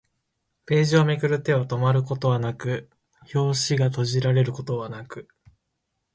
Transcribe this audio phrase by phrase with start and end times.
[0.65, 2.89] ページをめくる手は止まることはなく、
[3.35, 5.27] 表紙が閉じられることはなく